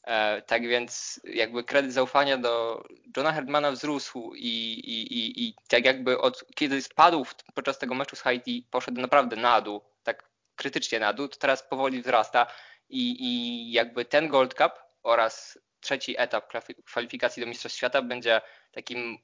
[0.03, 2.83] E, tak więc jakby kredyt zaufania do
[3.17, 8.15] Johna Herdmana wzrósł i, i, i, i tak jakby od kiedy spadł podczas tego meczu
[8.15, 12.47] z Haiti, poszedł naprawdę na dół, tak krytycznie na dół, to teraz powoli wzrasta
[12.89, 14.71] i, i jakby ten Gold Cup
[15.03, 16.53] oraz trzeci etap
[16.85, 19.17] kwalifikacji do Mistrzostw Świata będzie takim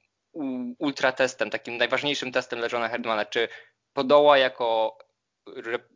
[0.78, 3.48] ultratestem, takim najważniejszym testem dla Johna Herdmana, czy
[3.92, 4.98] podoła jako,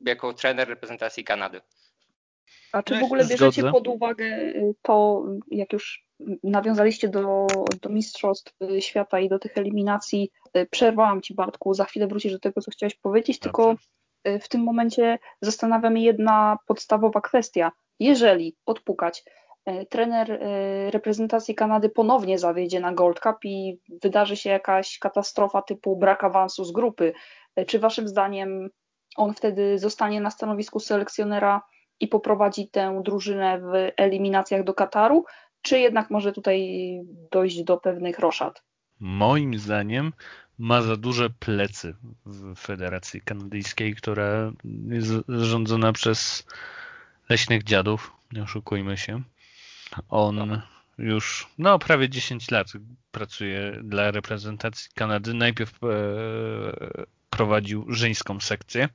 [0.06, 1.60] jako trener reprezentacji Kanady.
[2.72, 6.06] A czy w ogóle bierzecie pod uwagę y, to, jak już
[6.42, 7.46] nawiązaliście do,
[7.82, 10.30] do Mistrzostw Świata i do tych eliminacji?
[10.56, 13.42] Y, przerwałam Ci Bartku, za chwilę wrócisz do tego, co chciałeś powiedzieć, Dobrze.
[13.42, 13.74] tylko
[14.28, 17.72] y, w tym momencie zastanawia mnie jedna podstawowa kwestia.
[18.00, 19.24] Jeżeli odpukać,
[19.90, 20.40] trener
[20.90, 26.64] reprezentacji Kanady ponownie zawiedzie na Gold Cup i wydarzy się jakaś katastrofa typu brak awansu
[26.64, 27.12] z grupy,
[27.66, 28.70] czy waszym zdaniem
[29.16, 31.62] on wtedy zostanie na stanowisku selekcjonera
[32.00, 35.24] i poprowadzi tę drużynę w eliminacjach do Kataru,
[35.62, 36.80] czy jednak może tutaj
[37.30, 38.62] dojść do pewnych roszad?
[39.00, 40.12] Moim zdaniem
[40.58, 41.94] ma za duże plecy
[42.26, 44.52] w Federacji Kanadyjskiej, która
[44.88, 46.46] jest rządzona przez
[47.28, 49.22] leśnych dziadów, nie oszukujmy się.
[50.08, 50.62] On
[50.98, 52.66] już no, prawie 10 lat
[53.12, 55.34] pracuje dla reprezentacji Kanady.
[55.34, 55.86] Najpierw e,
[57.30, 58.88] prowadził żeńską sekcję,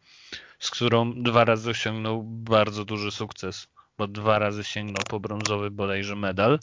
[0.59, 3.67] z którą dwa razy osiągnął bardzo duży sukces,
[3.97, 6.59] bo dwa razy sięgnął po brązowy bodajże medal.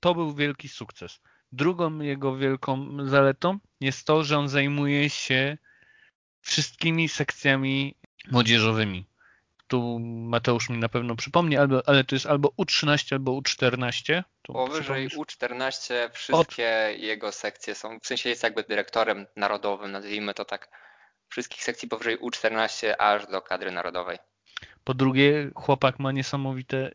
[0.00, 1.20] To był wielki sukces.
[1.52, 5.58] Drugą jego wielką zaletą jest to, że on zajmuje się
[6.40, 7.94] wszystkimi sekcjami
[8.30, 9.06] młodzieżowymi
[9.68, 14.22] tu Mateusz mi na pewno przypomni, albo, ale to jest albo U13, albo U14.
[14.42, 17.00] Tu Powyżej U14 wszystkie Od...
[17.02, 20.68] jego sekcje są, w sensie jest jakby dyrektorem narodowym, nazwijmy to tak,
[21.38, 24.18] wszystkich sekcji powyżej U14 aż do kadry narodowej.
[24.84, 26.90] Po drugie, chłopak ma niesamowite,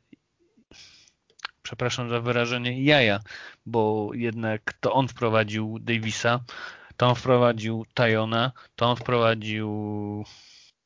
[1.61, 3.19] przepraszam za wyrażenie, jaja,
[3.65, 6.39] bo jednak to on wprowadził Davisa,
[6.97, 10.25] to on wprowadził Tajona, to on wprowadził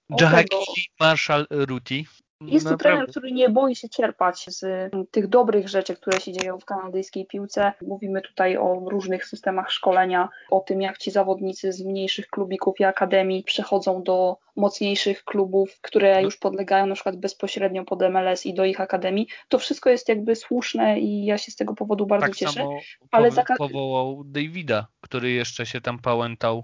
[0.10, 2.08] Jackie Marshall Ruti.
[2.41, 2.97] Jest to Naprawdę.
[2.97, 7.26] trener, który nie boi się czerpać z tych dobrych rzeczy, które się dzieją w kanadyjskiej
[7.26, 7.73] piłce.
[7.82, 12.84] Mówimy tutaj o różnych systemach szkolenia, o tym, jak ci zawodnicy z mniejszych klubików i
[12.84, 18.65] akademii przechodzą do mocniejszych klubów, które już podlegają na przykład bezpośrednio pod MLS i do
[18.65, 19.28] ich akademii.
[19.47, 22.54] To wszystko jest jakby słuszne i ja się z tego powodu bardzo tak cieszę.
[22.54, 22.80] Samo
[23.12, 26.63] ale powołał Davida, który jeszcze się tam pałętał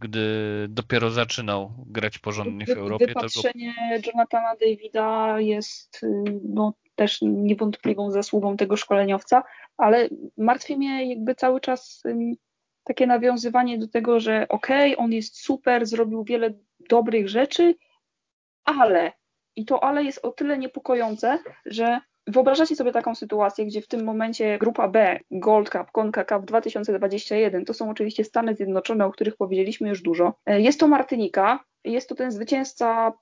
[0.00, 0.26] gdy
[0.68, 3.06] dopiero zaczynał grać porządnie w Europie.
[3.06, 4.10] Wypatrzenie to go...
[4.12, 9.42] Jonathana Davida jest y, no, też niewątpliwą zasługą tego szkoleniowca,
[9.76, 12.02] ale martwi mnie jakby cały czas
[12.84, 16.54] takie nawiązywanie do tego, że okej, okay, on jest super, zrobił wiele
[16.88, 17.74] dobrych rzeczy,
[18.64, 19.12] ale
[19.56, 24.04] i to ale jest o tyle niepokojące, że Wyobrażacie sobie taką sytuację, gdzie w tym
[24.04, 29.88] momencie grupa B, Gold Cup, CONCACAF 2021, to są oczywiście Stany Zjednoczone, o których powiedzieliśmy
[29.88, 30.34] już dużo.
[30.46, 33.12] E, jest to Martynika, jest to ten zwycięzca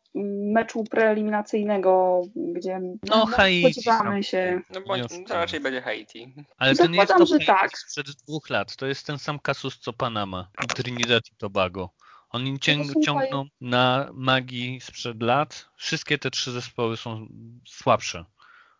[0.53, 4.61] meczu preeliminacyjnego, gdzie no, no Haiti, spodziewamy się.
[4.75, 6.35] No bądź, to raczej będzie Haiti.
[6.59, 7.79] Ale to nie jest to że tak.
[7.79, 8.77] sprzed dwóch lat.
[8.77, 11.91] To jest ten sam kasus co Panama i Trinidad i Tobago.
[12.31, 15.69] Oni ciąg, ciągną na magii sprzed lat.
[15.77, 17.27] Wszystkie te trzy zespoły są
[17.67, 18.25] słabsze.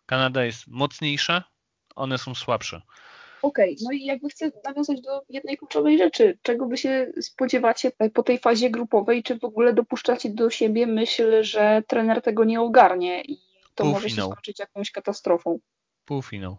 [0.09, 1.43] Kanada jest mocniejsza,
[1.95, 2.81] one są słabsze.
[3.41, 6.37] Okej, okay, no i jakby chcę nawiązać do jednej kluczowej rzeczy.
[6.41, 9.23] Czego wy się spodziewacie po tej fazie grupowej?
[9.23, 13.37] Czy w ogóle dopuszczacie do siebie myśl, że trener tego nie ogarnie i
[13.75, 13.93] to Półfinał.
[13.93, 15.59] może się skończyć jakąś katastrofą?
[16.05, 16.57] Półfinał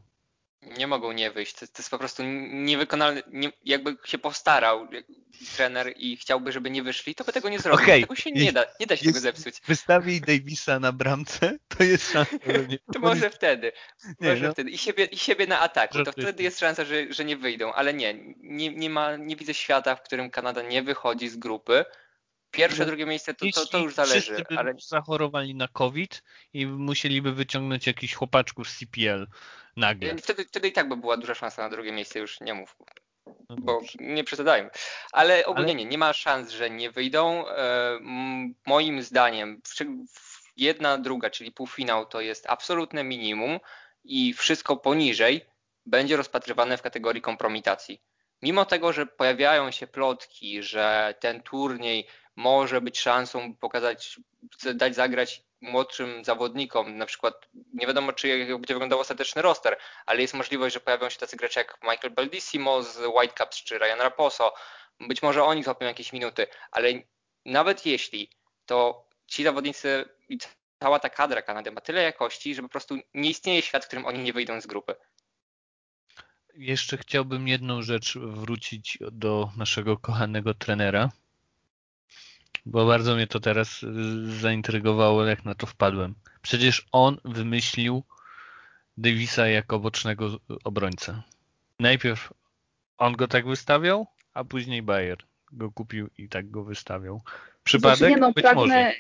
[0.78, 1.54] nie mogą nie wyjść.
[1.54, 3.22] To, to jest po prostu niewykonalne.
[3.32, 4.88] Nie, jakby się postarał
[5.56, 7.84] trener i chciałby, żeby nie wyszli, to by tego nie zrobił.
[7.84, 8.00] Okay.
[8.00, 9.60] Tego się nie da, nie da się jest, tego zepsuć.
[9.66, 12.36] Wystawi Davisa na bramce, to jest szansa,
[12.68, 13.72] nie To może wtedy.
[14.20, 14.52] Nie, może no.
[14.52, 14.70] wtedy.
[14.70, 16.04] I siebie, I siebie na ataku.
[16.04, 17.72] To wtedy jest szansa, że, że nie wyjdą.
[17.72, 21.84] Ale nie, nie, nie, ma, nie widzę świata, w którym Kanada nie wychodzi z grupy.
[22.50, 24.44] Pierwsze, no, drugie miejsce to, to, to już zależy.
[24.56, 29.26] Ale zachorowali na COVID i musieliby wyciągnąć jakiś chłopaczków z CPL
[29.76, 30.16] nagle.
[30.16, 32.76] Wtedy, wtedy i tak by była duża szansa na drugie miejsce, już nie mów.
[33.48, 34.70] No bo nie przesadzajmy.
[35.12, 35.78] Ale ogólnie Ale...
[35.78, 37.48] nie, nie ma szans, że nie wyjdą.
[37.48, 37.98] E,
[38.66, 39.60] moim zdaniem
[40.60, 43.60] jedna, druga, czyli półfinał to jest absolutne minimum
[44.04, 45.46] i wszystko poniżej
[45.86, 48.02] będzie rozpatrywane w kategorii kompromitacji.
[48.42, 54.20] Mimo tego, że pojawiają się plotki, że ten turniej może być szansą pokazać,
[54.74, 60.20] dać zagrać młodszym zawodnikom, na przykład nie wiadomo, czy jak będzie wyglądał ostateczny roster, ale
[60.20, 64.54] jest możliwość, że pojawią się tacy gracze jak Michael Baldissimo z Whitecaps czy Ryan Raposo.
[65.00, 66.88] Być może oni złapią jakieś minuty, ale
[67.44, 68.30] nawet jeśli,
[68.66, 70.38] to ci zawodnicy i
[70.82, 74.06] cała ta kadra Kanady ma tyle jakości, że po prostu nie istnieje świat, w którym
[74.06, 74.94] oni nie wyjdą z grupy.
[76.54, 81.10] Jeszcze chciałbym jedną rzecz wrócić do naszego kochanego trenera,
[82.66, 83.80] bo bardzo mnie to teraz
[84.40, 86.14] zaintrygowało, jak na to wpadłem.
[86.42, 88.02] Przecież on wymyślił
[88.96, 91.22] Davisa jako bocznego obrońcę.
[91.78, 92.32] Najpierw
[92.98, 95.18] on go tak wystawiał, a później Bayer
[95.52, 97.22] go kupił i tak go wystawiał.
[97.64, 97.98] Przypadek?
[97.98, 98.92] Znaczy nie no, Być pragnę, może.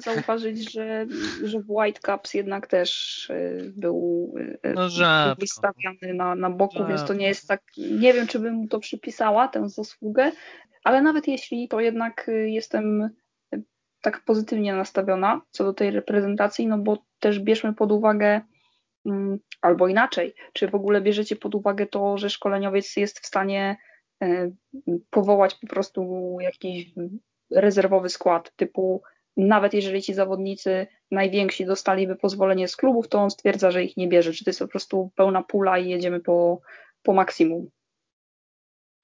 [0.00, 1.06] Zauważyć, że,
[1.44, 5.40] że w Whitecaps jednak też y, był y, no, rzadko.
[5.40, 6.88] wystawiany na, na boku, rzadko.
[6.88, 10.32] więc to nie jest tak, nie wiem czy bym mu to przypisała, tę zasługę,
[10.84, 13.10] ale nawet jeśli, to jednak y, jestem
[14.02, 18.40] tak pozytywnie nastawiona co do tej reprezentacji, no bo też bierzmy pod uwagę
[19.06, 23.76] mm, albo inaczej, czy w ogóle bierzecie pod uwagę to, że szkoleniowiec jest w stanie
[25.10, 26.94] powołać po prostu jakiś
[27.50, 29.02] rezerwowy skład, typu
[29.36, 34.08] nawet jeżeli ci zawodnicy najwięksi dostaliby pozwolenie z klubów, to on stwierdza, że ich nie
[34.08, 34.32] bierze.
[34.32, 36.60] Czy to jest po prostu pełna pula i jedziemy po,
[37.02, 37.70] po maksimum.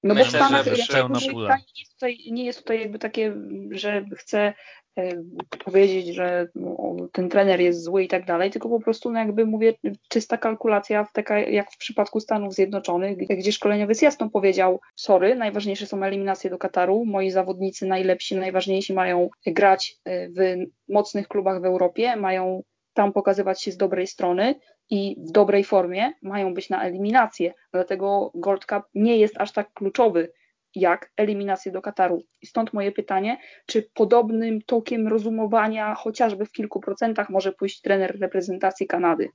[0.03, 3.35] No Myślę, bo w Stanach nie jest, tutaj, nie jest tutaj jakby takie,
[3.71, 4.53] że chce
[4.97, 5.23] E,
[5.65, 9.45] powiedzieć, że no, ten trener jest zły i tak dalej, tylko po prostu, no jakby
[9.45, 9.73] mówię,
[10.09, 16.03] czysta kalkulacja, taka jak w przypadku Stanów Zjednoczonych, gdzie szkoleniowiec jasno powiedział, sorry, najważniejsze są
[16.03, 22.15] eliminacje do Kataru, moi zawodnicy najlepsi, najważniejsi mają grać e, w mocnych klubach w Europie,
[22.15, 22.63] mają
[22.93, 24.55] tam pokazywać się z dobrej strony
[24.89, 27.53] i w dobrej formie mają być na eliminację.
[27.71, 30.33] Dlatego Gold Cup nie jest aż tak kluczowy
[30.75, 32.23] jak eliminację do Kataru.
[32.41, 38.19] I stąd moje pytanie, czy podobnym tokiem rozumowania, chociażby w kilku procentach, może pójść trener
[38.19, 39.29] reprezentacji Kanady?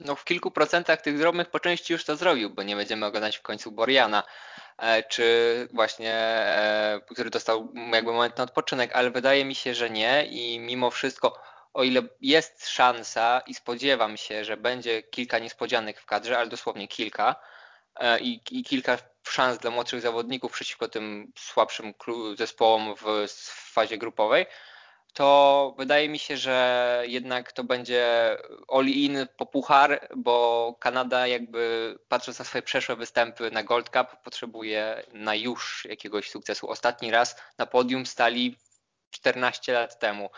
[0.00, 3.36] No w kilku procentach tych drobnych po części już to zrobił, bo nie będziemy oglądać
[3.36, 4.22] w końcu Boriana,
[4.78, 9.90] e, czy właśnie, e, który dostał jakby moment na odpoczynek, ale wydaje mi się, że
[9.90, 11.38] nie i mimo wszystko,
[11.76, 16.88] o ile jest szansa i spodziewam się, że będzie kilka niespodzianek w kadrze, ale dosłownie
[16.88, 17.36] kilka
[17.96, 21.94] e, i, i kilka szans dla młodszych zawodników przeciwko tym słabszym
[22.38, 23.28] zespołom w
[23.72, 24.46] fazie grupowej,
[25.16, 28.36] to wydaje mi się, że jednak to będzie
[28.68, 35.02] all-in po puchar, bo Kanada jakby patrząc na swoje przeszłe występy na Gold Cup potrzebuje
[35.12, 36.68] na już jakiegoś sukcesu.
[36.68, 38.56] Ostatni raz na podium stali
[39.10, 40.30] 14 lat temu.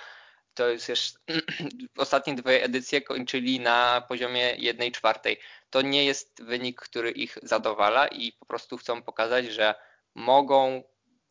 [0.58, 1.18] To jest jeszcze
[1.96, 5.38] ostatnie dwie edycje kończyli na poziomie 1 czwartej
[5.70, 9.74] to nie jest wynik, który ich zadowala i po prostu chcą pokazać, że
[10.14, 10.82] mogą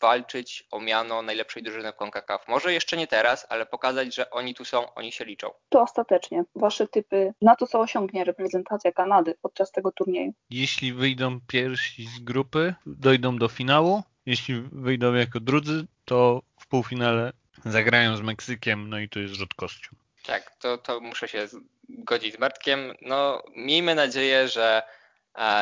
[0.02, 2.48] walczyć o miano najlepszej drużyny w CONCACAF.
[2.48, 5.50] Może jeszcze nie teraz, ale pokazać, że oni tu są, oni się liczą.
[5.70, 10.34] To ostatecznie wasze typy na to, co osiągnie reprezentacja Kanady podczas tego turnieju.
[10.50, 14.04] Jeśli wyjdą pierwsi z grupy, dojdą do finału.
[14.26, 17.34] Jeśli wyjdą jako drudzy, to w półfinale
[17.66, 19.96] zagrają z Meksykiem, no i to jest rzut kością.
[20.26, 21.48] Tak, to, to muszę się
[21.90, 22.94] godzić z Bartkiem.
[23.02, 24.84] No, miejmy nadzieję, że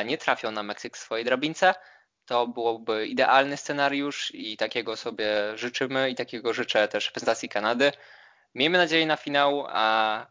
[0.06, 1.76] nie trafią na Meksyk swojej drabince.
[2.26, 7.92] To byłoby idealny scenariusz i takiego sobie życzymy i takiego życzę też reprezentacji Kanady.
[8.56, 10.28] Miejmy nadzieję na finał a,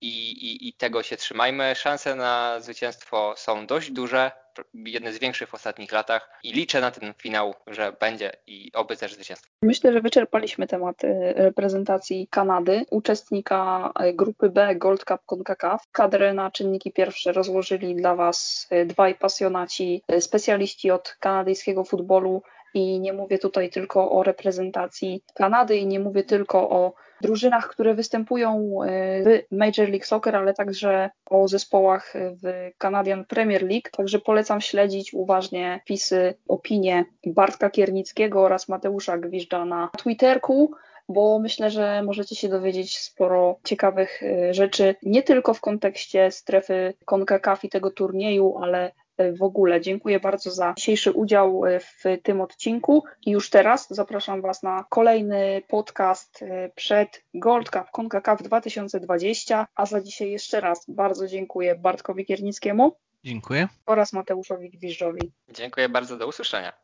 [0.00, 1.74] i, i, i tego się trzymajmy.
[1.74, 4.30] Szanse na zwycięstwo są dość duże
[4.74, 8.96] jedne z większych w ostatnich latach i liczę na ten finał, że będzie i oby
[8.96, 9.50] też zwycięstwo.
[9.62, 15.82] Myślę, że wyczerpaliśmy temat y, reprezentacji Kanady, uczestnika y, grupy B Gold Cup CONCACAF.
[15.92, 22.42] Kadrę na czynniki pierwsze rozłożyli dla Was y, dwaj pasjonaci, specjaliści od kanadyjskiego futbolu
[22.76, 27.94] i nie mówię tutaj tylko o reprezentacji Kanady i nie mówię tylko o drużynach, które
[27.94, 33.90] występują e, w Major League Soccer, ale także o zespołach w Canadian Premier League.
[33.92, 40.70] Także polecam śledzić uważnie pisy, opinie Bartka Kiernickiego oraz Mateusza Gwiżdża na Twitterku
[41.08, 46.94] bo myślę, że możecie się dowiedzieć sporo ciekawych e, rzeczy, nie tylko w kontekście strefy
[47.04, 48.92] CONCACAF i tego turnieju, ale
[49.38, 49.80] w ogóle.
[49.80, 55.62] Dziękuję bardzo za dzisiejszy udział w tym odcinku i już teraz zapraszam Was na kolejny
[55.68, 56.44] podcast
[56.74, 62.96] przed Gold Cup CONCACAF 2020, a za dzisiaj jeszcze raz bardzo dziękuję Bartkowi Kiernickiemu.
[63.24, 63.68] Dziękuję.
[63.86, 65.32] Oraz Mateuszowi Gwiżdżowi.
[65.48, 66.72] Dziękuję bardzo, do usłyszenia.